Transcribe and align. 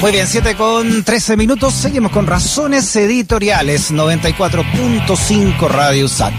Muy 0.00 0.12
bien, 0.12 0.26
7 0.26 0.54
con 0.54 1.04
13 1.04 1.36
minutos. 1.36 1.74
Seguimos 1.74 2.10
con 2.10 2.26
razones 2.26 2.96
editoriales 2.96 3.92
94.5 3.92 5.68
Radio 5.68 6.08
Sat. 6.08 6.32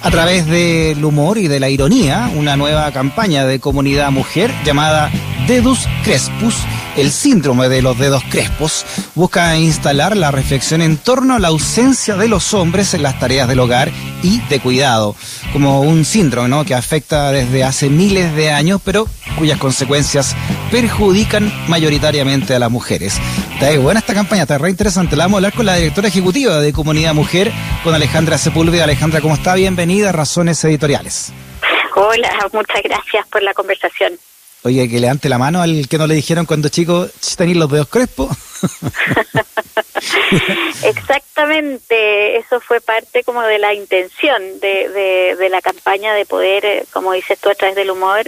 A 0.00 0.10
través 0.10 0.46
del 0.46 1.04
humor 1.04 1.36
y 1.36 1.48
de 1.48 1.60
la 1.60 1.68
ironía, 1.68 2.30
una 2.34 2.56
nueva 2.56 2.90
campaña 2.90 3.44
de 3.44 3.60
comunidad 3.60 4.10
mujer 4.10 4.50
llamada 4.64 5.10
Dedus 5.46 5.86
Crespus 6.02 6.56
el 6.96 7.10
síndrome 7.10 7.68
de 7.68 7.82
los 7.82 7.98
dedos 7.98 8.22
crespos 8.30 8.84
busca 9.14 9.56
instalar 9.56 10.16
la 10.16 10.30
reflexión 10.30 10.82
en 10.82 10.96
torno 10.96 11.34
a 11.34 11.38
la 11.38 11.48
ausencia 11.48 12.16
de 12.16 12.28
los 12.28 12.54
hombres 12.54 12.94
en 12.94 13.02
las 13.02 13.18
tareas 13.18 13.48
del 13.48 13.60
hogar 13.60 13.90
y 14.22 14.40
de 14.48 14.60
cuidado, 14.60 15.16
como 15.52 15.80
un 15.80 16.04
síndrome 16.04 16.48
¿no? 16.48 16.64
que 16.64 16.74
afecta 16.74 17.32
desde 17.32 17.64
hace 17.64 17.88
miles 17.88 18.34
de 18.34 18.50
años, 18.50 18.80
pero 18.84 19.06
cuyas 19.38 19.58
consecuencias 19.58 20.36
perjudican 20.70 21.52
mayoritariamente 21.68 22.54
a 22.54 22.58
las 22.58 22.70
mujeres. 22.70 23.18
Está 23.54 23.78
buena 23.78 24.00
esta 24.00 24.14
campaña, 24.14 24.42
está 24.42 24.58
re 24.58 24.70
interesante. 24.70 25.16
La 25.16 25.24
vamos 25.24 25.36
a 25.36 25.38
hablar 25.38 25.52
con 25.52 25.66
la 25.66 25.76
directora 25.76 26.08
ejecutiva 26.08 26.58
de 26.60 26.72
Comunidad 26.72 27.14
Mujer, 27.14 27.52
con 27.84 27.94
Alejandra 27.94 28.38
Sepúlveda. 28.38 28.84
Alejandra, 28.84 29.20
¿cómo 29.20 29.34
está? 29.34 29.54
Bienvenida 29.54 30.10
a 30.10 30.12
Razones 30.12 30.62
Editoriales. 30.64 31.32
Hola, 31.94 32.30
muchas 32.52 32.82
gracias 32.82 33.26
por 33.28 33.42
la 33.42 33.52
conversación. 33.54 34.12
Oye, 34.64 34.88
que 34.88 35.00
levante 35.00 35.28
la 35.28 35.38
mano 35.38 35.60
al 35.60 35.88
que 35.88 35.98
no 35.98 36.06
le 36.06 36.14
dijeron 36.14 36.46
cuando 36.46 36.68
chico 36.68 37.08
tenéis 37.36 37.56
los 37.56 37.70
dedos 37.70 37.88
crespos. 37.88 38.28
Exactamente, 40.84 42.36
eso 42.36 42.60
fue 42.60 42.80
parte 42.80 43.24
como 43.24 43.42
de 43.42 43.58
la 43.58 43.74
intención 43.74 44.60
de, 44.60 45.34
de, 45.38 45.48
la 45.48 45.60
campaña 45.60 46.14
de 46.14 46.26
poder, 46.26 46.64
eh, 46.64 46.84
como 46.92 47.12
dices 47.12 47.38
tú 47.40 47.50
a 47.50 47.54
través 47.54 47.74
del 47.74 47.90
humor, 47.90 48.22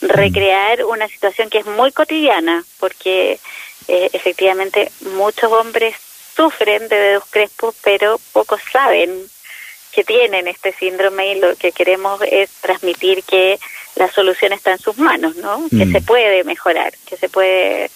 recrear 0.00 0.84
una 0.84 1.08
situación 1.08 1.50
que 1.50 1.58
es 1.58 1.66
muy 1.66 1.90
cotidiana, 1.92 2.64
porque 2.78 3.40
eh, 3.88 4.10
efectivamente 4.12 4.92
muchos 5.16 5.50
hombres 5.50 5.96
sufren 6.36 6.88
de 6.88 6.96
dedos 6.96 7.24
crespos, 7.30 7.74
pero 7.82 8.20
pocos 8.32 8.60
saben 8.72 9.10
que 9.92 10.04
tienen 10.04 10.48
este 10.48 10.72
síndrome 10.72 11.32
y 11.32 11.40
lo 11.40 11.56
que 11.56 11.72
queremos 11.72 12.20
es 12.30 12.50
transmitir 12.60 13.22
que 13.24 13.58
la 13.96 14.10
solución 14.10 14.52
está 14.52 14.72
en 14.72 14.78
sus 14.78 14.96
manos, 14.98 15.36
¿no? 15.36 15.66
Que 15.68 15.86
mm. 15.86 15.92
se 15.92 16.00
puede 16.00 16.44
mejorar, 16.44 16.92
que 17.06 17.16
se 17.16 17.28
puede 17.28 17.90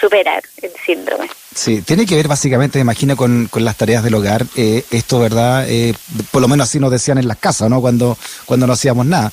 superar 0.00 0.42
el 0.62 0.72
síndrome. 0.84 1.28
Sí, 1.54 1.82
tiene 1.82 2.06
que 2.06 2.16
ver 2.16 2.28
básicamente, 2.28 2.78
me 2.78 2.82
imagino, 2.82 3.16
con, 3.16 3.48
con 3.48 3.64
las 3.64 3.76
tareas 3.76 4.02
del 4.02 4.14
hogar. 4.14 4.46
Eh, 4.56 4.84
esto, 4.90 5.18
¿verdad? 5.18 5.68
Eh, 5.68 5.94
por 6.30 6.40
lo 6.40 6.48
menos 6.48 6.68
así 6.68 6.78
nos 6.78 6.90
decían 6.90 7.18
en 7.18 7.28
las 7.28 7.38
casas, 7.38 7.68
¿no? 7.68 7.80
Cuando, 7.80 8.16
cuando 8.46 8.66
no 8.66 8.72
hacíamos 8.72 9.04
nada. 9.04 9.30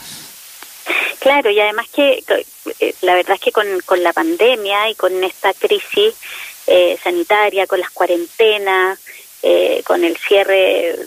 Claro, 1.20 1.50
y 1.50 1.60
además 1.60 1.88
que 1.94 2.24
eh, 2.80 2.94
la 3.02 3.16
verdad 3.16 3.36
es 3.36 3.42
que 3.42 3.52
con, 3.52 3.66
con 3.86 4.02
la 4.04 4.14
pandemia 4.14 4.90
y 4.90 4.96
con 4.96 5.24
esta 5.24 5.54
crisis 5.54 6.16
sanitaria, 7.02 7.66
con 7.66 7.80
las 7.80 7.92
cuarentenas, 7.92 9.00
con 9.86 10.04
el 10.04 10.18
cierre 10.18 10.98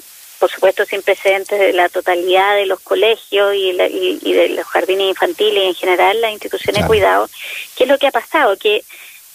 por 0.41 0.51
supuesto 0.51 0.87
sin 0.87 1.03
precedentes 1.03 1.61
de 1.61 1.75
la 1.75 1.89
totalidad 1.91 2.57
de 2.57 2.67
los 2.67 2.81
colegios 2.81 3.55
y, 3.55 3.73
de 3.73 4.49
los 4.57 4.67
jardines 4.67 5.11
infantiles 5.11 5.63
y 5.63 5.67
en 5.69 5.75
general 5.75 6.21
las 6.21 6.33
instituciones 6.33 6.83
de 6.83 6.89
cuidado, 6.89 7.29
¿qué 7.77 7.85
es 7.85 7.91
lo 7.91 7.99
que 7.99 8.07
ha 8.07 8.11
pasado? 8.11 8.57
Que, 8.57 8.83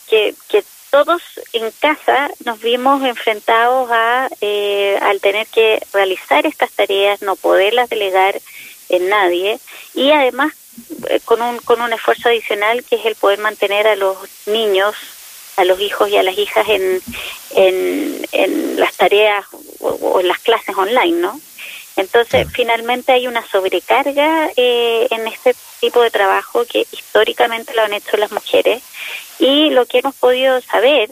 que, 0.09 0.33
que 0.49 0.63
todos 0.89 1.21
en 1.53 1.71
casa 1.79 2.31
nos 2.43 2.59
vimos 2.59 3.03
enfrentados 3.03 3.89
a, 3.91 4.29
eh, 4.41 4.97
al 5.01 5.21
tener 5.21 5.45
que 5.47 5.79
realizar 5.93 6.45
estas 6.47 6.71
tareas, 6.71 7.21
no 7.21 7.35
poderlas 7.35 7.89
delegar 7.89 8.41
en 8.89 9.09
nadie 9.09 9.59
y 9.93 10.11
además 10.11 10.53
eh, 11.09 11.19
con 11.23 11.41
un, 11.41 11.57
con 11.59 11.81
un 11.81 11.93
esfuerzo 11.93 12.29
adicional 12.29 12.83
que 12.83 12.95
es 12.95 13.05
el 13.05 13.15
poder 13.15 13.39
mantener 13.39 13.87
a 13.87 13.95
los 13.95 14.17
niños 14.47 14.95
a 15.57 15.63
los 15.63 15.79
hijos 15.79 16.09
y 16.09 16.17
a 16.17 16.23
las 16.23 16.37
hijas 16.37 16.67
en, 16.67 17.01
en, 17.51 18.27
en 18.31 18.79
las 18.79 18.95
tareas 18.95 19.45
o, 19.79 20.19
en 20.19 20.27
las 20.27 20.39
clases 20.39 20.75
online, 20.75 21.19
¿no? 21.19 21.39
Entonces, 21.97 22.47
finalmente 22.51 23.13
hay 23.13 23.27
una 23.27 23.45
sobrecarga 23.47 24.49
eh, 24.57 25.07
en 25.09 25.27
este 25.27 25.55
tipo 25.79 26.01
de 26.01 26.11
trabajo 26.11 26.65
que 26.65 26.85
históricamente 26.91 27.73
lo 27.73 27.83
han 27.83 27.93
hecho 27.93 28.17
las 28.17 28.31
mujeres 28.31 28.83
y 29.39 29.69
lo 29.69 29.85
que 29.85 29.99
hemos 29.99 30.15
podido 30.15 30.59
saber 30.59 31.09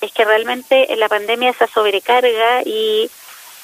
es 0.00 0.12
que 0.12 0.24
realmente 0.24 0.92
en 0.92 0.98
la 0.98 1.08
pandemia 1.08 1.50
esa 1.50 1.68
sobrecarga 1.68 2.62
y 2.64 3.08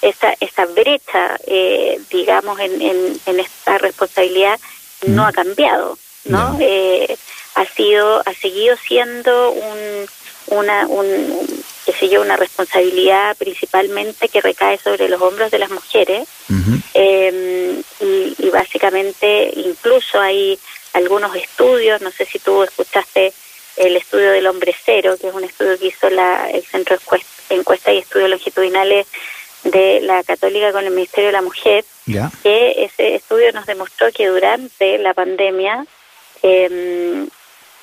esa, 0.00 0.34
esa 0.40 0.64
brecha, 0.66 1.36
eh, 1.46 2.00
digamos, 2.10 2.58
en, 2.60 2.80
en, 2.80 3.20
en, 3.26 3.40
esta 3.40 3.78
responsabilidad 3.78 4.58
no 5.06 5.26
ha 5.26 5.32
cambiado, 5.32 5.98
¿no? 6.24 6.56
Eh, 6.60 7.16
ha 7.54 7.66
sido, 7.66 8.22
ha 8.24 8.32
seguido 8.32 8.76
siendo 8.76 9.50
un, 9.50 10.06
una, 10.50 10.86
un, 10.86 11.62
qué 11.84 11.92
sé 11.92 12.08
yo, 12.08 12.20
una 12.20 12.36
responsabilidad 12.36 13.36
principalmente 13.36 14.28
que 14.28 14.40
recae 14.40 14.78
sobre 14.78 15.08
los 15.08 15.20
hombros 15.20 15.50
de 15.50 15.58
las 15.58 15.70
mujeres. 15.70 16.28
Em, 16.94 17.82
y, 18.00 18.50
básicamente 18.50 19.50
incluso 19.54 20.20
hay 20.20 20.58
algunos 20.92 21.34
estudios, 21.36 22.00
no 22.00 22.10
sé 22.10 22.26
si 22.26 22.38
tú 22.40 22.62
escuchaste 22.64 23.32
el 23.76 23.96
estudio 23.96 24.32
del 24.32 24.46
hombre 24.48 24.74
cero, 24.84 25.16
que 25.20 25.28
es 25.28 25.34
un 25.34 25.44
estudio 25.44 25.78
que 25.78 25.86
hizo 25.86 26.10
la, 26.10 26.50
el 26.50 26.64
Centro 26.64 26.96
de 26.96 27.56
Encuesta 27.56 27.92
y 27.92 27.98
Estudios 27.98 28.28
Longitudinales 28.28 29.06
de 29.64 30.00
la 30.00 30.22
Católica 30.24 30.72
con 30.72 30.84
el 30.84 30.90
Ministerio 30.90 31.28
de 31.28 31.32
la 31.32 31.42
Mujer, 31.42 31.84
que 32.42 32.84
ese 32.84 33.14
estudio 33.14 33.52
nos 33.52 33.66
demostró 33.66 34.10
que 34.12 34.26
durante 34.26 34.98
la 34.98 35.14
pandemia 35.14 35.86
eh, 36.42 37.26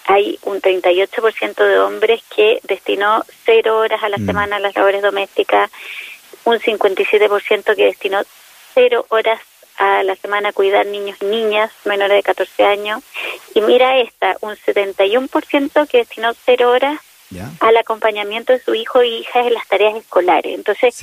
hay 0.07 0.39
un 0.43 0.61
38% 0.61 1.55
de 1.55 1.79
hombres 1.79 2.23
que 2.33 2.59
destinó 2.63 3.23
cero 3.45 3.77
horas 3.77 4.01
a 4.01 4.09
la 4.09 4.17
mm. 4.17 4.25
semana 4.25 4.55
a 4.55 4.59
las 4.59 4.75
labores 4.75 5.01
domésticas, 5.01 5.69
un 6.45 6.59
57% 6.59 7.75
que 7.75 7.85
destinó 7.85 8.21
cero 8.73 9.05
horas 9.09 9.39
a 9.77 10.03
la 10.03 10.15
semana 10.15 10.49
a 10.49 10.53
cuidar 10.53 10.85
niños 10.87 11.17
y 11.21 11.25
niñas 11.25 11.71
menores 11.85 12.17
de 12.17 12.23
14 12.23 12.63
años. 12.63 13.03
Y 13.53 13.61
mira 13.61 13.99
esta, 13.99 14.37
un 14.41 14.55
71% 14.55 15.87
que 15.87 15.97
destinó 15.99 16.33
cero 16.45 16.71
horas 16.71 16.99
al 17.59 17.75
acompañamiento 17.75 18.53
de 18.53 18.59
su 18.59 18.73
hijo 18.73 19.01
e 19.01 19.07
hija 19.07 19.41
en 19.41 19.53
las 19.53 19.67
tareas 19.67 19.97
escolares. 19.97 20.55
Entonces, 20.55 20.95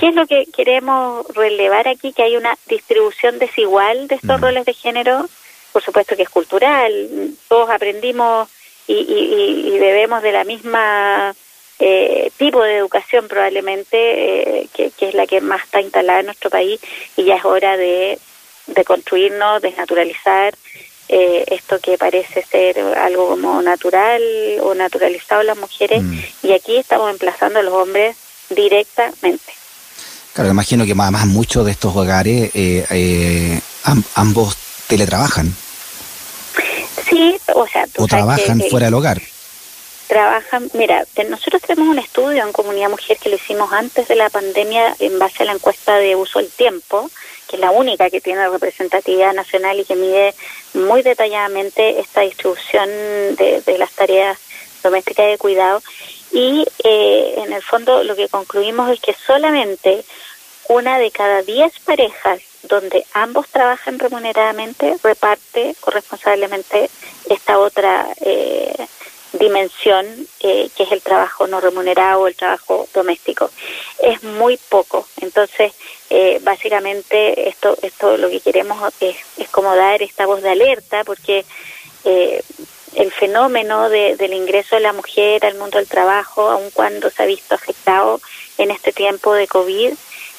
¿qué 0.00 0.08
es 0.08 0.14
lo 0.14 0.26
que 0.26 0.46
queremos 0.52 1.24
relevar 1.28 1.86
aquí? 1.86 2.12
Que 2.12 2.24
hay 2.24 2.36
una 2.36 2.58
distribución 2.66 3.38
desigual 3.38 4.08
de 4.08 4.16
estos 4.16 4.40
mm. 4.40 4.42
roles 4.42 4.64
de 4.64 4.74
género 4.74 5.28
por 5.72 5.82
supuesto 5.82 6.16
que 6.16 6.22
es 6.22 6.30
cultural, 6.30 7.08
todos 7.48 7.70
aprendimos 7.70 8.48
y, 8.86 8.94
y, 8.94 9.74
y 9.74 9.78
bebemos 9.78 10.22
de 10.22 10.32
la 10.32 10.44
misma 10.44 11.34
eh, 11.82 12.30
tipo 12.36 12.62
de 12.62 12.76
educación 12.76 13.26
probablemente, 13.26 13.96
eh, 14.60 14.68
que, 14.74 14.90
que, 14.90 15.08
es 15.08 15.14
la 15.14 15.26
que 15.26 15.40
más 15.40 15.64
está 15.64 15.80
instalada 15.80 16.20
en 16.20 16.26
nuestro 16.26 16.50
país, 16.50 16.78
y 17.16 17.24
ya 17.24 17.36
es 17.36 17.44
hora 17.46 17.78
de, 17.78 18.18
de 18.66 18.84
construirnos, 18.84 19.62
desnaturalizar 19.62 20.54
eh, 21.08 21.46
esto 21.48 21.78
que 21.80 21.96
parece 21.96 22.42
ser 22.42 22.78
algo 22.78 23.30
como 23.30 23.62
natural 23.62 24.22
o 24.60 24.74
naturalizado 24.74 25.40
en 25.40 25.46
las 25.46 25.56
mujeres, 25.56 26.02
mm. 26.02 26.18
y 26.42 26.52
aquí 26.52 26.76
estamos 26.76 27.10
emplazando 27.10 27.60
a 27.60 27.62
los 27.62 27.72
hombres 27.72 28.14
directamente. 28.50 29.54
Claro, 30.34 30.50
imagino 30.50 30.84
que 30.84 30.94
más, 30.94 31.10
más 31.10 31.26
muchos 31.26 31.64
de 31.64 31.72
estos 31.72 31.96
hogares, 31.96 32.52
ambos 34.16 34.54
teletrabajan. 34.90 35.54
Sí, 37.08 37.38
o 37.54 37.66
sea, 37.66 37.86
o 37.96 38.06
trabajan 38.06 38.60
fuera 38.68 38.86
del 38.86 38.94
hogar. 38.94 39.22
Trabajan, 40.08 40.68
mira, 40.74 41.06
nosotros 41.28 41.62
tenemos 41.62 41.88
un 41.90 42.00
estudio 42.00 42.44
en 42.44 42.52
Comunidad 42.52 42.90
Mujer 42.90 43.16
que 43.18 43.28
lo 43.28 43.36
hicimos 43.36 43.72
antes 43.72 44.08
de 44.08 44.16
la 44.16 44.28
pandemia 44.28 44.96
en 44.98 45.18
base 45.20 45.44
a 45.44 45.46
la 45.46 45.52
encuesta 45.52 45.96
de 45.96 46.16
uso 46.16 46.40
del 46.40 46.50
tiempo, 46.50 47.08
que 47.48 47.56
es 47.56 47.60
la 47.60 47.70
única 47.70 48.10
que 48.10 48.20
tiene 48.20 48.48
representatividad 48.48 49.32
nacional 49.32 49.78
y 49.78 49.84
que 49.84 49.94
mide 49.94 50.34
muy 50.74 51.02
detalladamente 51.02 52.00
esta 52.00 52.22
distribución 52.22 52.88
de, 53.36 53.76
las 53.78 53.92
tareas 53.92 54.38
domésticas 54.82 55.26
de 55.26 55.38
cuidado. 55.38 55.80
Y 56.32 56.66
eh, 56.82 57.34
en 57.38 57.52
el 57.52 57.62
fondo 57.62 58.02
lo 58.02 58.16
que 58.16 58.28
concluimos 58.28 58.90
es 58.90 59.00
que 59.00 59.14
solamente 59.14 60.04
una 60.68 60.98
de 60.98 61.12
cada 61.12 61.42
diez 61.42 61.72
parejas 61.84 62.40
donde 62.62 63.04
ambos 63.14 63.48
trabajan 63.48 63.98
remuneradamente, 63.98 64.96
reparte 65.02 65.74
corresponsablemente 65.80 66.90
esta 67.28 67.58
otra 67.58 68.06
eh, 68.20 68.86
dimensión 69.32 70.06
eh, 70.40 70.68
que 70.76 70.82
es 70.82 70.92
el 70.92 71.02
trabajo 71.02 71.46
no 71.46 71.60
remunerado 71.60 72.22
o 72.22 72.26
el 72.26 72.36
trabajo 72.36 72.88
doméstico. 72.92 73.50
Es 74.02 74.22
muy 74.22 74.56
poco. 74.56 75.06
Entonces, 75.20 75.72
eh, 76.10 76.38
básicamente, 76.42 77.48
esto, 77.48 77.76
esto 77.82 78.16
lo 78.16 78.28
que 78.28 78.40
queremos 78.40 78.92
es, 79.00 79.16
es 79.38 79.48
como 79.48 79.74
dar 79.74 80.02
esta 80.02 80.26
voz 80.26 80.42
de 80.42 80.50
alerta 80.50 81.04
porque 81.04 81.44
el 82.94 83.12
fenómeno 83.12 83.88
del 83.88 84.32
ingreso 84.32 84.76
de 84.76 84.82
la 84.82 84.92
mujer 84.92 85.44
al 85.44 85.56
mundo 85.56 85.78
del 85.78 85.86
trabajo, 85.86 86.48
aun 86.48 86.70
cuando 86.70 87.10
se 87.10 87.22
ha 87.22 87.26
visto 87.26 87.54
afectado 87.54 88.20
en 88.58 88.70
este 88.70 88.92
tiempo 88.92 89.34
de 89.34 89.46
COVID, 89.46 89.92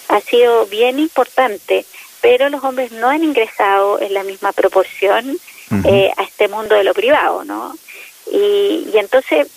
ha 0.09 0.21
sido 0.21 0.65
bien 0.65 0.99
importante 0.99 1.85
pero 2.21 2.49
los 2.49 2.63
hombres 2.63 2.91
no 2.91 3.09
han 3.09 3.23
ingresado 3.23 3.99
en 3.99 4.13
la 4.13 4.23
misma 4.23 4.51
proporción 4.51 5.37
eh, 5.85 6.11
a 6.17 6.23
este 6.23 6.47
mundo 6.47 6.75
de 6.75 6.83
lo 6.83 6.93
privado, 6.93 7.45
¿no? 7.45 7.75
Y, 8.31 8.89
y 8.93 8.97
entonces 8.97 9.47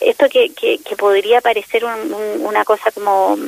esto 0.00 0.28
que, 0.28 0.50
que, 0.52 0.96
podría 0.96 1.40
parecer 1.40 1.84
una 1.84 2.64
cosa 2.64 2.90
como 2.90 3.38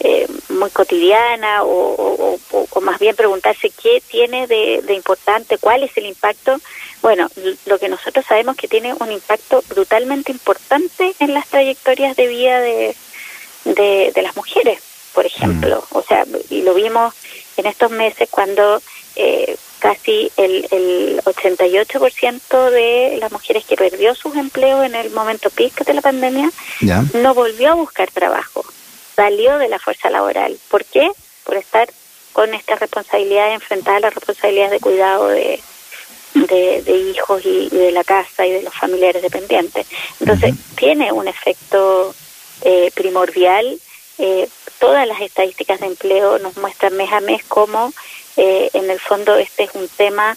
eh, 0.00 0.26
muy 0.50 0.70
cotidiana 0.70 1.62
o, 1.62 2.38
más 2.82 2.98
bien 2.98 3.16
preguntarse 3.16 3.70
qué 3.70 4.02
tiene 4.06 4.46
de, 4.46 4.94
importante, 4.94 5.58
cuál 5.58 5.82
es 5.82 5.96
el 5.96 6.06
impacto. 6.06 6.60
Bueno, 7.00 7.28
lo 7.66 7.78
que 7.78 7.88
nosotros 7.88 8.24
sabemos 8.26 8.56
que 8.56 8.68
tiene 8.68 8.92
un 8.92 9.10
impacto 9.10 9.62
brutalmente 9.68 10.32
importante 10.32 11.14
en 11.18 11.32
las 11.32 11.46
trayectorias 11.48 12.16
de 12.16 12.26
vida 12.26 12.60
de, 12.60 12.94
de, 13.64 14.22
las 14.22 14.36
mujeres, 14.36 14.80
por 15.14 15.26
ejemplo. 15.26 15.84
Mm. 15.90 15.96
O 15.96 16.02
sea, 16.02 16.26
y 16.50 16.62
lo 16.62 16.74
vimos 16.74 17.14
en 17.56 17.66
estos 17.66 17.90
meses 17.90 18.28
cuando 18.30 18.82
eh, 19.16 19.56
casi 19.78 20.30
el, 20.36 20.66
el 20.70 21.22
88% 21.24 22.70
de 22.70 23.18
las 23.20 23.32
mujeres 23.32 23.64
que 23.64 23.76
perdió 23.76 24.14
sus 24.14 24.34
empleos 24.36 24.84
en 24.84 24.94
el 24.94 25.10
momento 25.10 25.50
pico 25.50 25.84
de 25.84 25.94
la 25.94 26.02
pandemia 26.02 26.50
no 27.14 27.34
volvió 27.34 27.70
a 27.70 27.74
buscar 27.74 28.10
trabajo 28.10 28.64
salió 29.14 29.58
de 29.58 29.68
la 29.68 29.78
fuerza 29.78 30.10
laboral. 30.10 30.58
¿Por 30.68 30.84
qué? 30.84 31.10
Por 31.44 31.56
estar 31.56 31.88
con 32.32 32.52
esta 32.54 32.76
responsabilidad 32.76 33.48
de 33.48 33.54
enfrentar 33.54 34.00
las 34.00 34.14
responsabilidades 34.14 34.72
de 34.72 34.80
cuidado 34.80 35.28
de, 35.28 35.60
de, 36.34 37.12
hijos 37.14 37.42
y, 37.44 37.68
de 37.70 37.92
la 37.92 38.02
casa 38.02 38.46
y 38.46 38.50
de 38.50 38.62
los 38.62 38.74
familiares 38.74 39.22
dependientes. 39.22 39.86
Entonces, 40.20 40.54
tiene 40.74 41.12
un 41.12 41.28
efecto 41.28 42.14
eh, 42.62 42.90
primordial. 42.94 43.78
Eh, 44.18 44.48
todas 44.84 45.08
las 45.08 45.22
estadísticas 45.22 45.80
de 45.80 45.86
empleo 45.86 46.38
nos 46.38 46.58
muestran 46.58 46.94
mes 46.94 47.10
a 47.10 47.20
mes 47.20 47.42
cómo, 47.48 47.90
eh, 48.36 48.68
en 48.74 48.90
el 48.90 49.00
fondo, 49.00 49.34
este 49.36 49.64
es 49.64 49.70
un 49.74 49.88
tema 49.88 50.36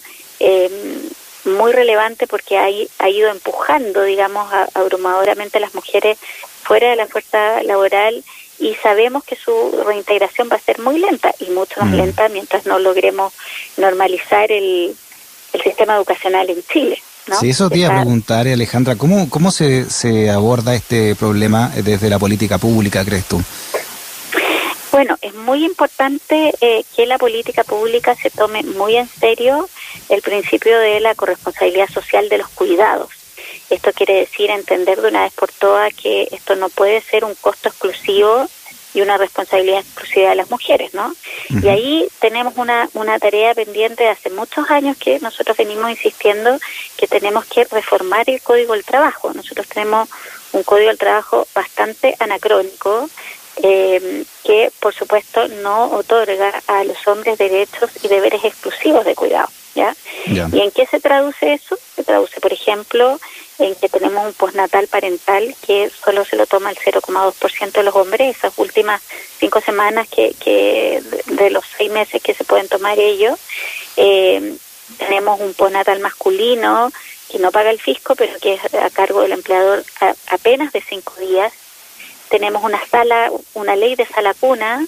muy 1.44 1.72
relevante 1.74 2.28
porque 2.28 2.58
ha, 2.58 2.68
ha 3.00 3.10
ido 3.10 3.30
empujando, 3.30 4.04
digamos, 4.04 4.48
abrumadoramente 4.74 5.58
a 5.58 5.62
las 5.62 5.76
mujeres 5.76 6.18
fuera 6.64 6.90
de 6.92 6.96
la 6.96 7.08
fuerza 7.08 7.62
laboral 7.64 8.24
y 8.60 8.74
sabemos 8.76 9.26
que 9.26 9.36
su 9.36 9.84
reintegración 9.86 10.50
va 10.50 10.56
a 10.56 10.60
ser 10.60 10.80
muy 10.80 10.98
lenta 10.98 11.34
y 11.40 11.50
mucho 11.52 11.82
más 11.82 11.90
mm. 11.90 11.96
lenta 11.96 12.30
mientras 12.30 12.66
no 12.66 12.80
logremos 12.80 13.34
normalizar 13.76 14.50
el, 14.50 14.96
el 15.52 15.62
sistema 15.62 15.96
educacional 15.96 16.50
en 16.50 16.64
Chile. 16.72 17.02
¿no? 17.28 17.38
Sí, 17.40 17.50
eso 17.50 17.70
te 17.70 17.80
iba 17.80 17.90
a 17.90 18.02
preguntar, 18.02 18.48
Alejandra, 18.48 18.96
¿cómo, 18.96 19.30
cómo 19.30 19.52
se, 19.52 19.90
se 19.90 20.30
aborda 20.30 20.74
este 20.74 21.16
problema 21.16 21.72
desde 21.84 22.10
la 22.10 22.18
política 22.18 22.58
pública, 22.58 23.04
crees 23.04 23.26
tú? 23.26 23.42
Bueno, 24.98 25.16
es 25.22 25.36
muy 25.36 25.64
importante 25.64 26.56
eh, 26.60 26.84
que 26.96 27.06
la 27.06 27.20
política 27.20 27.64
pública 27.64 28.16
se 28.16 28.32
tome 28.32 28.64
muy 28.64 28.98
en 28.98 29.08
serio 29.08 29.70
el 30.10 30.24
principio 30.24 30.80
de 30.80 31.00
la 31.00 31.14
corresponsabilidad 31.14 31.88
social 31.88 32.30
de 32.30 32.40
los 32.40 32.48
cuidados. 32.48 33.10
Esto 33.70 33.94
quiere 33.94 34.16
decir 34.16 34.50
entender 34.50 35.00
de 35.00 35.10
una 35.10 35.22
vez 35.22 35.34
por 35.34 35.52
todas 35.52 35.94
que 35.94 36.28
esto 36.32 36.56
no 36.56 36.70
puede 36.70 37.00
ser 37.02 37.26
un 37.26 37.36
costo 37.36 37.70
exclusivo 37.70 38.48
y 38.96 39.02
una 39.02 39.18
responsabilidad 39.18 39.82
exclusiva 39.82 40.32
de 40.32 40.36
las 40.36 40.50
mujeres, 40.50 40.96
¿no? 40.96 41.14
Y 41.62 41.68
ahí 41.68 42.08
tenemos 42.20 42.58
una, 42.58 42.90
una 42.96 43.20
tarea 43.20 43.54
pendiente 43.54 44.04
de 44.06 44.10
hace 44.10 44.32
muchos 44.32 44.68
años 44.72 44.98
que 44.98 45.20
nosotros 45.20 45.56
venimos 45.58 45.92
insistiendo 45.92 46.58
que 46.98 47.06
tenemos 47.06 47.46
que 47.46 47.66
reformar 47.66 48.28
el 48.28 48.42
Código 48.42 48.74
del 48.74 48.84
Trabajo. 48.84 49.32
Nosotros 49.32 49.68
tenemos 49.68 50.10
un 50.54 50.64
Código 50.64 50.88
del 50.88 50.98
Trabajo 50.98 51.48
bastante 51.54 52.16
anacrónico, 52.18 53.08
eh, 53.64 54.24
que 54.44 54.72
por 54.80 54.94
supuesto 54.94 55.48
no 55.48 55.92
otorga 55.92 56.62
a 56.68 56.84
los 56.84 57.08
hombres 57.08 57.38
derechos 57.38 57.92
y 58.04 58.08
deberes 58.08 58.44
exclusivos 58.44 59.06
de 59.06 59.16
cuidado. 59.16 59.50
¿ya? 59.76 59.96
¿Y 60.26 60.60
en 60.60 60.72
qué 60.72 60.86
se 60.86 61.00
traduce 61.00 61.54
eso? 61.54 61.78
Se 61.96 62.04
traduce, 62.04 62.40
por 62.42 62.52
ejemplo, 62.52 63.20
en 63.60 63.76
que 63.76 63.90
tenemos 63.90 64.26
un 64.26 64.34
postnatal 64.34 64.88
parental 64.88 65.56
que 65.66 65.90
solo 65.90 66.26
se 66.26 66.36
lo 66.36 66.46
toma 66.46 66.72
el 66.72 66.78
0,2% 66.78 67.72
de 67.72 67.84
los 67.84 67.96
hombres, 67.96 68.38
esas 68.38 68.54
últimas 68.58 69.02
cinco 69.40 69.62
semanas 69.62 70.08
que, 70.08 70.34
que 70.40 71.02
de 71.26 71.50
los 71.50 71.66
seis 71.78 71.92
meses 71.92 72.22
que 72.22 72.34
se 72.34 72.44
pueden 72.44 72.68
tomar 72.68 73.00
ellos. 73.00 73.40
Eh, 73.96 74.56
tenemos 74.98 75.40
un 75.40 75.54
postnatal 75.54 76.00
masculino 76.00 76.92
que 77.30 77.40
no 77.40 77.52
paga 77.52 77.72
el 77.72 77.80
fisco, 77.80 78.16
pero 78.16 78.40
que 78.40 78.54
es 78.54 78.74
a 78.74 78.90
cargo 78.90 79.22
del 79.22 79.34
empleador 79.34 79.84
apenas 80.28 80.72
de 80.72 80.82
cinco 80.82 81.14
días. 81.20 81.52
Tenemos 82.30 82.64
una 82.64 82.84
sala, 82.86 83.32
una 83.54 83.76
ley 83.76 83.96
de 83.96 84.06
sala 84.06 84.34
cuna, 84.34 84.86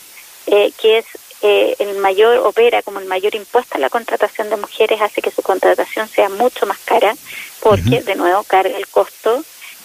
eh, 0.47 0.71
que 0.79 0.99
es 0.99 1.05
eh, 1.41 1.75
el 1.79 1.97
mayor 1.99 2.39
opera 2.39 2.81
como 2.81 2.99
el 2.99 3.05
mayor 3.05 3.33
impuesto 3.33 3.77
a 3.77 3.79
la 3.79 3.89
contratación 3.89 4.49
de 4.49 4.57
mujeres 4.57 4.99
hace 4.99 5.21
que 5.21 5.31
su 5.31 5.41
contratación 5.41 6.09
sea 6.09 6.27
mucho 6.27 6.65
más 6.65 6.77
cara 6.79 7.15
porque 7.61 8.01
de 8.01 8.15
nuevo 8.15 8.43
carga 8.43 8.75
el 8.75 8.87
costo 8.87 9.41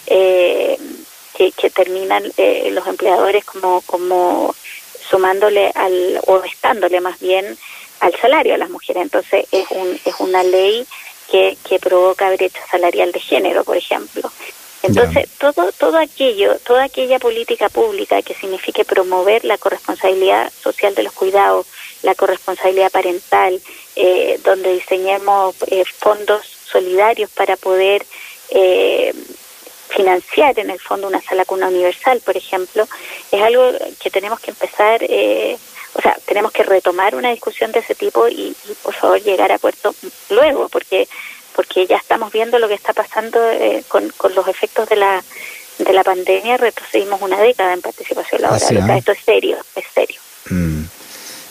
eh, 0.09 0.77
que, 1.37 1.71
terminan 1.71 2.25
eh, 2.39 2.71
los 2.73 2.85
empleadores 2.89 3.45
como 3.45 3.83
como 3.83 4.53
sumándole 5.09 5.71
al 5.77 6.21
o 6.27 6.39
restándole 6.39 7.01
más 7.01 7.21
bien 7.21 7.57
al 8.01 8.15
salario 8.21 8.55
a 8.55 8.59
las 8.59 8.71
mujeres. 8.71 9.05
Entonces 9.05 9.47
es 9.53 9.71
un 9.71 10.01
es 10.05 10.15
una 10.19 10.43
ley 10.43 10.85
que, 11.31 11.57
que 11.69 11.79
provoca 11.79 12.31
brecha 12.31 12.67
salarial 12.69 13.13
de 13.13 13.21
género 13.21 13.63
por 13.63 13.77
ejemplo 13.77 14.29
entonces, 14.85 15.31
todo, 15.39 15.73
todo 15.73 15.97
aquello, 15.97 16.59
toda 16.59 16.85
aquella 16.85 17.19
política 17.19 17.71
pública 17.71 18.21
que 18.21 18.35
signifique 18.35 18.85
promover 18.85 19.43
la 19.43 19.57
corresponsabilidad 19.57 20.53
social 20.53 20.95
de 20.95 21.05
los 21.05 21.15
cuidados, 21.15 21.67
la 22.03 22.15
corresponsabilidad 22.15 22.93
parental, 22.93 23.59
eh, 23.97 24.39
donde 24.45 24.75
diseñemos 24.75 25.55
eh, 25.69 25.85
fondos 25.87 26.45
solidarios 26.71 27.31
para 27.31 27.57
poder 27.57 28.05
eh, 28.51 29.15
financiar 29.89 30.59
en 30.59 30.69
el 30.69 30.79
fondo 30.79 31.09
una 31.09 31.23
sala 31.23 31.47
cuna 31.47 31.69
universal, 31.69 32.21
por 32.21 32.37
ejemplo, 32.37 32.87
es 33.33 33.41
algo 33.41 33.63
que 33.99 34.11
tenemos 34.11 34.39
que 34.41 34.51
empezar, 34.51 35.03
o 35.95 36.03
sea, 36.03 36.19
tenemos 36.27 36.53
que 36.53 36.63
retomar 36.63 37.15
una 37.15 37.31
discusión 37.31 37.73
de 37.73 37.79
ese 37.79 37.95
tipo 37.95 38.29
y, 38.29 38.55
y 38.69 38.75
por 38.83 38.93
favor 38.93 39.23
llegar 39.23 39.51
a 39.51 39.59
puerto 39.59 39.95
luego, 40.29 40.69
porque 40.69 41.09
porque 41.55 41.87
ya 41.87 41.97
estamos 41.97 42.33
viendo 42.33 42.59
lo 42.59 42.69
que 42.69 42.75
está 42.75 42.93
pasando 42.93 43.39
eh, 43.51 43.85
con, 43.89 44.09
con 44.11 44.35
los 44.35 44.49
efectos 44.49 44.89
de 44.89 44.97
la 44.97 45.23
de 45.79 45.93
la 45.93 46.05
pandemia, 46.05 46.57
retrocedimos 46.57 47.21
una 47.21 47.41
década 47.41 47.73
en 47.73 47.83
participación 47.83 48.43
laboral. 48.43 48.91
esto 48.97 49.13
es 49.13 49.19
serio, 49.25 49.57
es 49.75 49.85
serio. 49.93 50.21
Mm. 50.51 50.85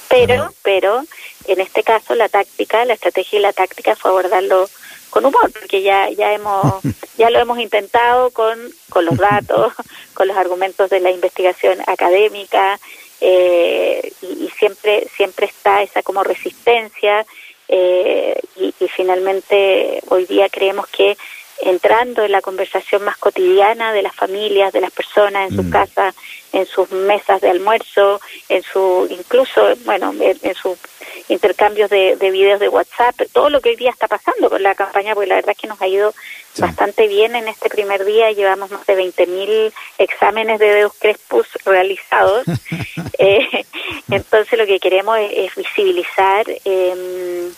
Pero, 0.07 0.53
pero, 0.61 1.03
en 1.45 1.59
este 1.59 1.83
caso 1.83 2.15
la 2.15 2.29
táctica, 2.29 2.85
la 2.85 2.93
estrategia 2.93 3.39
y 3.39 3.41
la 3.41 3.53
táctica 3.53 3.95
fue 3.95 4.11
abordarlo 4.11 4.69
con 5.09 5.25
humor, 5.25 5.51
porque 5.51 5.81
ya 5.81 6.09
ya 6.09 6.33
hemos 6.33 6.81
ya 7.17 7.29
lo 7.29 7.39
hemos 7.39 7.59
intentado 7.59 8.31
con 8.31 8.57
con 8.89 9.05
los 9.05 9.17
datos, 9.17 9.73
con 10.13 10.27
los 10.27 10.37
argumentos 10.37 10.89
de 10.89 10.99
la 10.99 11.11
investigación 11.11 11.79
académica 11.87 12.79
eh, 13.19 14.11
y, 14.21 14.45
y, 14.45 14.49
siempre 14.57 15.07
siempre 15.15 15.47
está 15.47 15.81
esa 15.81 16.01
como 16.03 16.23
resistencia 16.23 17.25
eh, 17.67 18.39
y, 18.57 18.73
finalmente 18.89 20.01
hoy 20.09 20.25
día 20.25 20.49
creemos 20.49 20.87
que 20.87 21.17
entrando 21.61 22.23
en 22.23 22.31
la 22.31 22.41
conversación 22.41 23.03
más 23.03 23.17
cotidiana 23.17 23.93
de 23.93 24.01
las 24.01 24.15
familias, 24.15 24.73
de 24.73 24.81
las 24.81 24.91
personas 24.91 25.49
en 25.49 25.55
su 25.55 25.63
mm. 25.63 25.69
casa, 25.69 26.13
en 26.51 26.65
sus 26.65 26.91
mesas 26.91 27.41
de 27.41 27.49
almuerzo, 27.49 28.19
en 28.49 28.63
su 28.63 29.07
incluso, 29.09 29.73
bueno, 29.85 30.13
en, 30.19 30.55
sus 30.55 30.77
intercambios 31.29 31.89
de, 31.89 32.15
de, 32.15 32.31
videos 32.31 32.59
de 32.59 32.69
WhatsApp, 32.69 33.15
todo 33.31 33.49
lo 33.49 33.61
que 33.61 33.69
hoy 33.69 33.75
día 33.75 33.91
está 33.91 34.07
pasando 34.07 34.49
con 34.49 34.61
la 34.61 34.75
campaña, 34.75 35.13
porque 35.13 35.29
la 35.29 35.35
verdad 35.35 35.51
es 35.51 35.57
que 35.57 35.67
nos 35.67 35.81
ha 35.81 35.87
ido 35.87 36.13
bastante 36.57 37.07
bien 37.07 37.35
en 37.35 37.47
este 37.47 37.69
primer 37.69 38.05
día, 38.05 38.31
llevamos 38.31 38.71
más 38.71 38.85
de 38.85 38.95
20.000 38.97 39.73
exámenes 39.97 40.59
de 40.59 40.73
Deus 40.73 40.93
Crespus 40.99 41.47
realizados, 41.65 42.45
eh, 43.17 43.65
entonces 44.09 44.59
lo 44.59 44.65
que 44.65 44.79
queremos 44.79 45.17
es, 45.19 45.55
visibilizar 45.55 46.45
eh, 46.65 47.49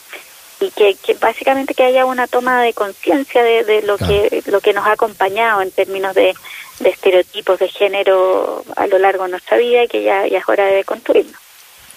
y 0.60 0.72
que, 0.72 0.96
que, 0.96 1.16
básicamente 1.16 1.74
que 1.74 1.84
haya 1.84 2.06
una 2.06 2.28
toma 2.28 2.62
de 2.62 2.74
conciencia 2.74 3.44
de, 3.44 3.64
de, 3.64 3.82
lo 3.82 3.98
que 3.98 4.44
lo 4.48 4.62
que 4.62 4.74
nos 4.74 4.86
ha 4.86 4.94
acompañado 4.94 5.62
en 5.62 5.72
términos 5.72 6.16
de, 6.16 6.34
de, 6.80 6.90
estereotipos 6.90 7.60
de 7.60 7.68
género 7.68 8.64
a 8.76 8.88
lo 8.88 8.98
largo 8.98 9.26
de 9.26 9.32
nuestra 9.32 9.58
vida 9.58 9.84
y 9.84 9.88
que 9.88 10.04
ya, 10.04 10.28
ya 10.28 10.40
es 10.40 10.48
hora 10.48 10.66
de 10.66 10.84
construirnos. 10.84 11.45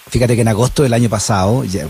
Fíjate 0.09 0.35
que 0.35 0.41
en 0.41 0.47
agosto 0.47 0.83
del 0.83 0.93
año 0.93 1.09
pasado, 1.09 1.63
ya, 1.63 1.87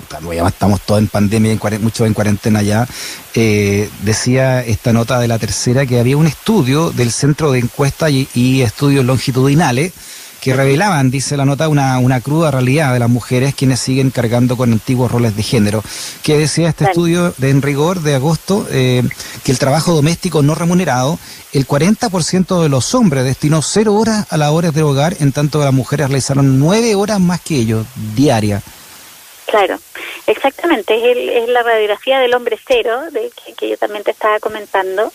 estamos 0.47 0.81
todos 0.81 0.99
en 0.99 1.07
pandemia, 1.07 1.51
en 1.51 1.81
muchos 1.81 2.05
en 2.05 2.13
cuarentena 2.13 2.61
ya, 2.61 2.87
eh, 3.33 3.89
decía 4.03 4.63
esta 4.63 4.91
nota 4.93 5.19
de 5.19 5.27
la 5.27 5.39
tercera 5.39 5.85
que 5.85 5.99
había 5.99 6.17
un 6.17 6.27
estudio 6.27 6.91
del 6.91 7.11
Centro 7.11 7.51
de 7.51 7.59
Encuestas 7.59 8.11
y 8.11 8.61
Estudios 8.61 9.05
Longitudinales 9.05 9.93
que 10.41 10.53
revelaban, 10.53 11.11
dice 11.11 11.37
la 11.37 11.45
nota, 11.45 11.67
una, 11.67 11.99
una 11.99 12.21
cruda 12.21 12.51
realidad 12.51 12.93
de 12.93 12.99
las 12.99 13.09
mujeres 13.09 13.55
quienes 13.55 13.79
siguen 13.79 14.09
cargando 14.11 14.57
con 14.57 14.71
antiguos 14.71 15.11
roles 15.11 15.35
de 15.35 15.43
género. 15.43 15.83
Que 16.23 16.37
decía 16.37 16.69
este 16.69 16.85
estudio 16.85 17.33
de 17.37 17.49
en 17.49 17.61
rigor 17.61 18.01
de 18.01 18.15
agosto 18.15 18.65
eh, 18.71 19.03
que 19.43 19.51
el 19.51 19.59
trabajo 19.59 19.93
doméstico 19.93 20.41
no 20.41 20.55
remunerado, 20.55 21.19
el 21.51 21.67
40% 21.67 22.61
de 22.61 22.69
los 22.69 22.93
hombres 22.93 23.23
destinó 23.23 23.61
cero 23.61 23.95
horas 23.95 24.27
a 24.29 24.37
las 24.37 24.51
horas 24.51 24.73
de 24.73 24.83
hogar, 24.83 25.15
en 25.19 25.31
tanto 25.31 25.59
que 25.59 25.65
las 25.65 25.73
mujeres 25.73 26.07
realizaron 26.07 26.59
nueve 26.59 26.95
horas 26.95 27.19
más 27.19 27.41
que 27.41 27.55
ellos, 27.55 27.85
diarias. 28.15 28.63
Claro, 29.47 29.79
Exactamente, 30.29 30.93
es, 30.93 31.43
es, 31.43 31.49
la 31.49 31.63
radiografía 31.63 32.19
del 32.19 32.35
hombre 32.35 32.59
cero, 32.67 33.09
de, 33.09 33.31
que, 33.57 33.67
yo 33.67 33.77
también 33.77 34.03
te 34.03 34.11
estaba 34.11 34.39
comentando, 34.39 35.11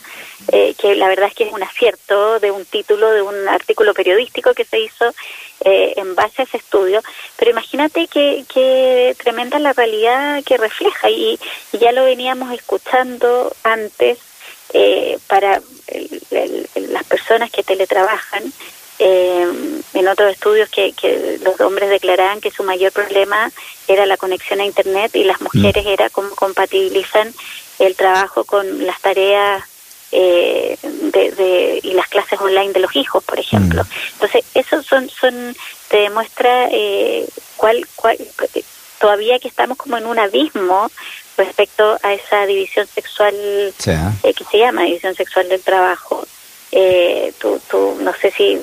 eh, 0.50 0.74
que 0.76 0.96
la 0.96 1.06
verdad 1.06 1.28
es 1.28 1.34
que 1.34 1.44
es 1.44 1.52
un 1.52 1.62
acierto 1.62 2.40
de 2.40 2.50
un 2.50 2.64
título, 2.64 3.08
de 3.12 3.22
un 3.22 3.48
artículo 3.48 3.94
periodístico 3.94 4.54
que 4.54 4.64
se 4.64 4.80
hizo 4.80 5.14
eh, 5.60 5.92
en 5.98 6.16
base 6.16 6.42
a 6.42 6.44
ese 6.46 6.56
estudio. 6.56 7.00
Pero 7.36 7.52
imagínate 7.52 8.08
que, 8.08 8.44
que 8.52 9.14
tremenda 9.22 9.60
la 9.60 9.72
realidad 9.72 10.42
que 10.42 10.56
refleja 10.56 11.08
y, 11.08 11.38
ya 11.70 11.92
lo 11.92 12.06
veníamos 12.06 12.52
escuchando 12.52 13.54
antes 13.62 14.18
eh, 14.72 15.16
para 15.28 15.62
las 16.74 17.04
personas 17.04 17.52
que 17.52 17.62
teletrabajan 17.62 18.52
eh, 18.98 19.46
en 19.94 20.08
otros 20.08 20.32
estudios 20.32 20.68
que, 20.68 20.92
que, 20.92 21.38
los 21.42 21.60
hombres 21.60 21.90
declaraban 21.90 22.40
que 22.40 22.50
su 22.50 22.62
mayor 22.62 22.92
problema 22.92 23.50
era 23.88 24.06
la 24.06 24.16
conexión 24.16 24.60
a 24.60 24.64
Internet 24.64 25.14
y 25.14 25.24
las 25.24 25.40
mm. 25.40 25.44
mujeres 25.44 25.86
era 25.86 26.10
cómo 26.10 26.30
compatibilizan 26.34 27.34
el 27.78 27.96
trabajo 27.96 28.44
con 28.44 28.86
las 28.86 29.00
tareas 29.00 29.64
eh, 30.12 30.78
de, 30.82 31.80
y 31.82 31.92
las 31.94 32.06
clases 32.06 32.40
online 32.40 32.72
de 32.72 32.80
los 32.80 32.94
hijos, 32.94 33.24
por 33.24 33.38
ejemplo. 33.40 33.82
Mm. 33.82 34.12
Entonces, 34.12 34.44
eso 34.54 34.82
son, 34.82 35.08
son 35.10 35.56
te 35.88 35.96
demuestra 35.98 36.68
eh, 36.70 37.26
cuál, 37.56 37.86
cuál, 37.96 38.16
todavía 39.00 39.38
que 39.38 39.48
estamos 39.48 39.76
como 39.76 39.96
en 39.96 40.06
un 40.06 40.18
abismo 40.18 40.90
respecto 41.36 41.98
a 42.02 42.12
esa 42.12 42.46
división 42.46 42.86
sexual 42.86 43.34
eh, 43.34 44.34
que 44.34 44.44
se 44.44 44.58
llama 44.58 44.82
división 44.84 45.14
sexual 45.14 45.48
del 45.48 45.62
trabajo 45.62 46.24
eh, 46.76 47.32
tú, 47.38 47.60
tú, 47.70 47.96
no 48.00 48.12
sé 48.14 48.32
si 48.32 48.58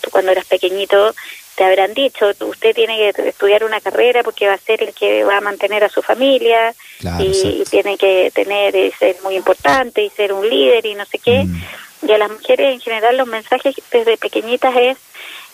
tú 0.00 0.10
cuando 0.10 0.30
eras 0.30 0.46
pequeñito 0.46 1.12
te 1.56 1.64
habrán 1.64 1.92
dicho, 1.92 2.26
usted 2.38 2.72
tiene 2.72 3.12
que 3.12 3.28
estudiar 3.30 3.64
una 3.64 3.80
carrera 3.80 4.22
porque 4.22 4.46
va 4.46 4.54
a 4.54 4.58
ser 4.58 4.80
el 4.80 4.94
que 4.94 5.24
va 5.24 5.38
a 5.38 5.40
mantener 5.40 5.82
a 5.82 5.88
su 5.88 6.00
familia 6.02 6.72
y, 7.18 7.64
tiene 7.68 7.98
que 7.98 8.30
tener 8.32 8.76
y 8.76 8.92
ser 8.92 9.16
muy 9.24 9.34
importante 9.34 10.04
y 10.04 10.10
ser 10.10 10.32
un 10.32 10.48
líder 10.48 10.86
y 10.86 10.94
no 10.94 11.04
sé 11.04 11.18
qué. 11.18 11.42
Mm. 11.42 11.62
Y 12.06 12.12
a 12.12 12.18
las 12.18 12.30
mujeres 12.30 12.74
en 12.74 12.80
general 12.80 13.16
los 13.16 13.26
mensajes 13.26 13.74
desde 13.90 14.16
pequeñitas 14.18 14.72
es, 14.76 14.98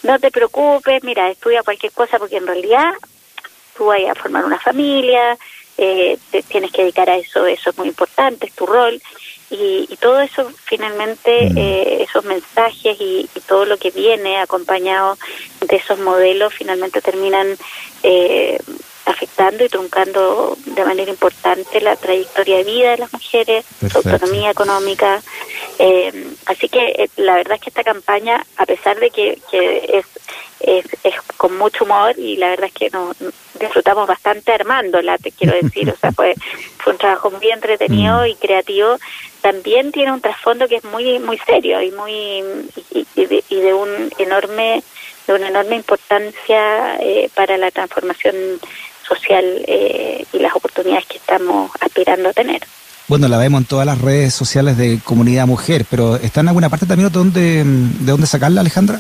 no 0.03 0.19
te 0.19 0.31
preocupes, 0.31 1.03
mira, 1.05 1.31
estudia 1.31 1.63
cualquier 1.63 1.93
cosa 1.93 2.19
porque 2.19 2.37
en 2.37 2.47
realidad 2.47 2.93
tú 3.75 3.87
vayas 3.87 4.11
a 4.11 4.21
formar 4.21 4.45
una 4.45 4.61
familia, 4.61 5.39
eh, 5.79 6.19
te 6.31 6.43
tienes 6.43 6.71
que 6.71 6.83
dedicar 6.83 7.09
a 7.09 7.17
eso, 7.17 7.47
eso 7.47 7.71
es 7.71 7.79
muy 7.79 7.89
importante, 7.89 8.47
es 8.47 8.53
tu 8.53 8.67
rol. 8.67 9.01
Y, 9.57 9.97
todo 10.01 10.21
eso 10.21 10.51
finalmente, 10.65 11.51
mm. 11.51 11.59
eh, 11.59 12.03
esos 12.03 12.25
mensajes 12.25 12.97
y, 13.01 13.29
todo 13.47 13.67
lo 13.67 13.77
que 13.77 13.91
viene 13.91 14.39
acompañado 14.39 15.19
de 15.61 15.77
esos 15.77 15.99
modelos 15.99 16.55
finalmente 16.55 17.01
terminan 17.03 17.47
eh, 18.03 18.59
afectando 19.07 19.65
y 19.65 19.69
truncando 19.69 20.57
de 20.65 20.85
manera 20.85 21.11
importante 21.11 21.81
la 21.81 21.97
trayectoria 21.97 22.59
de 22.59 22.65
vida 22.65 22.91
de 22.93 22.99
las 22.99 23.13
mujeres, 23.13 23.65
su 23.91 23.99
autonomía 23.99 24.51
económica. 24.51 25.23
Eh, 25.79 26.29
así 26.47 26.69
que 26.69 27.11
la 27.17 27.35
verdad 27.35 27.57
es 27.57 27.61
que 27.61 27.71
esta 27.71 27.85
campaña, 27.85 28.45
a 28.57 28.67
pesar 28.67 28.99
de 28.99 29.11
que, 29.11 29.39
que 29.51 29.99
es, 29.99 30.07
es, 30.61 30.87
es, 31.03 31.15
con 31.37 31.57
mucho 31.59 31.85
humor 31.85 32.19
y 32.19 32.37
la 32.37 32.51
verdad 32.51 32.67
es 32.67 32.73
que 32.73 32.91
nos 32.91 33.17
disfrutamos 33.59 34.07
bastante 34.07 34.53
armándola, 34.53 35.19
te 35.19 35.33
quiero 35.33 35.55
decir, 35.63 35.91
o 35.91 35.97
sea, 35.97 36.13
fue, 36.13 36.35
fue 36.79 36.93
un 36.93 36.99
trabajo 36.99 37.31
muy 37.31 37.51
entretenido 37.51 38.23
mm. 38.23 38.27
y 38.27 38.35
creativo, 38.37 38.97
también 39.41 39.93
tiene 39.93 40.13
un 40.13 40.21
trasfondo 40.21 40.67
que 40.69 40.77
es 40.77 40.85
muy 40.85 41.19
muy 41.19 41.39
serio 41.39 41.83
y 41.83 41.91
muy 41.91 42.43
y, 42.93 43.27
de, 43.27 43.75
un 43.75 44.11
enorme 44.19 44.83
de 45.27 45.35
una 45.35 45.49
enorme 45.49 45.77
importancia 45.77 46.97
eh, 47.01 47.29
para 47.35 47.59
la 47.59 47.71
transformación 47.71 48.35
social 49.05 49.45
eh, 49.67 50.25
y 50.33 50.39
las 50.39 50.55
oportunidades 50.55 51.07
que 51.07 51.19
estamos 51.19 51.71
aspirando 51.81 52.31
a 52.31 52.33
tener. 52.33 52.63
Bueno, 53.07 53.29
la 53.29 53.37
vemos 53.37 53.61
en 53.61 53.67
todas 53.67 53.87
las 53.87 54.01
redes 54.01 54.33
sociales 54.33 54.79
de 54.79 54.99
Comunidad 55.05 55.47
Mujer, 55.47 55.85
pero 55.91 56.17
¿está 56.17 56.41
en 56.41 56.49
alguna 56.49 56.71
parte 56.71 56.87
también 56.87 57.11
de 57.11 57.19
dónde, 57.19 57.63
de 57.65 58.11
dónde 58.11 58.27
sacarla, 58.27 58.63
Alejandra? 58.63 58.99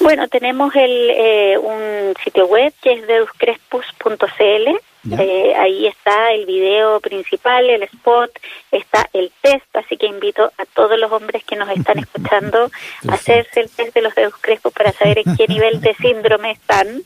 Bueno, 0.00 0.28
tenemos 0.28 0.74
el, 0.76 1.10
eh, 1.10 1.58
un 1.58 2.14
sitio 2.22 2.46
web 2.46 2.72
que 2.82 2.92
es 2.92 3.06
deduscrespus.cl 3.06 4.76
eh, 5.18 5.54
ahí 5.56 5.86
está 5.86 6.32
el 6.32 6.46
video 6.46 7.00
principal, 7.00 7.68
el 7.68 7.82
spot, 7.84 8.30
está 8.70 9.08
el 9.12 9.30
test, 9.40 9.64
así 9.76 9.96
que 9.96 10.06
invito 10.06 10.52
a 10.58 10.64
todos 10.66 10.98
los 10.98 11.10
hombres 11.12 11.44
que 11.44 11.56
nos 11.56 11.68
están 11.68 11.98
escuchando 12.00 12.70
a 13.08 13.14
hacerse 13.14 13.60
el 13.60 13.70
test 13.70 13.94
de 13.94 14.02
los 14.02 14.14
dedos 14.14 14.34
crespos 14.40 14.72
para 14.72 14.92
saber 14.92 15.22
en 15.24 15.36
qué 15.36 15.46
nivel 15.48 15.80
de 15.80 15.94
síndrome 15.94 16.52
están, 16.52 17.02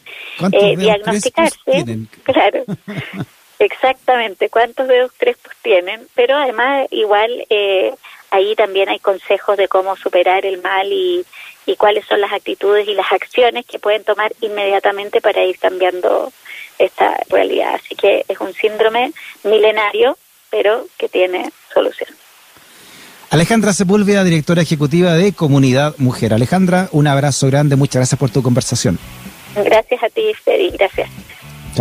eh, 0.52 0.76
diagnosticarse. 0.76 1.58
Claro. 2.24 2.64
Exactamente, 3.58 4.48
cuántos 4.48 4.88
dedos 4.88 5.12
crespos 5.16 5.52
tienen, 5.62 6.06
pero 6.14 6.36
además 6.36 6.86
igual 6.90 7.44
eh, 7.50 7.92
ahí 8.30 8.54
también 8.54 8.88
hay 8.88 8.98
consejos 8.98 9.56
de 9.56 9.68
cómo 9.68 9.96
superar 9.96 10.46
el 10.46 10.62
mal 10.62 10.90
y, 10.90 11.24
y 11.66 11.76
cuáles 11.76 12.06
son 12.06 12.20
las 12.20 12.32
actitudes 12.32 12.88
y 12.88 12.94
las 12.94 13.12
acciones 13.12 13.66
que 13.66 13.78
pueden 13.78 14.04
tomar 14.04 14.32
inmediatamente 14.40 15.20
para 15.20 15.44
ir 15.44 15.58
cambiando 15.58 16.32
esta 16.80 17.16
realidad. 17.28 17.74
Así 17.74 17.94
que 17.94 18.24
es 18.28 18.40
un 18.40 18.52
síndrome 18.52 19.12
milenario, 19.44 20.16
pero 20.50 20.86
que 20.98 21.08
tiene 21.08 21.50
solución. 21.72 22.08
Alejandra 23.30 23.72
Sepúlveda, 23.72 24.24
directora 24.24 24.62
ejecutiva 24.62 25.14
de 25.14 25.32
Comunidad 25.32 25.94
Mujer. 25.98 26.34
Alejandra, 26.34 26.88
un 26.90 27.06
abrazo 27.06 27.46
grande, 27.46 27.76
muchas 27.76 27.96
gracias 27.96 28.18
por 28.18 28.30
tu 28.30 28.42
conversación. 28.42 28.98
Gracias 29.54 30.02
a 30.02 30.08
ti, 30.08 30.32
Freddy, 30.42 30.70
gracias. 30.70 31.08